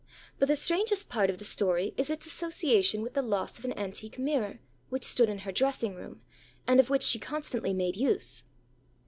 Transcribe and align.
But 0.39 0.47
the 0.47 0.55
strangest 0.55 1.09
part 1.09 1.29
of 1.29 1.37
the 1.37 1.45
story 1.45 1.93
is 1.95 2.09
its 2.09 2.25
association 2.25 3.03
with 3.03 3.13
the 3.13 3.21
loss 3.21 3.59
of 3.59 3.65
an 3.65 3.77
antique 3.77 4.17
mirror, 4.17 4.57
which 4.89 5.03
stood 5.03 5.29
in 5.29 5.37
her 5.45 5.51
dressing 5.51 5.93
room, 5.93 6.23
and 6.65 6.79
of 6.79 6.89
which 6.89 7.03
she 7.03 7.19
constantly 7.19 7.71
made 7.75 7.95
use. 7.95 8.43